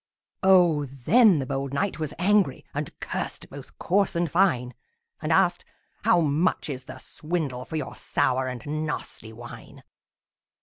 [0.41, 4.73] Oh, then the bold knight was angry, And cursed both coarse and fine;
[5.21, 5.63] And asked,
[6.05, 9.83] "How much is the swindle For your sour and nasty wine?"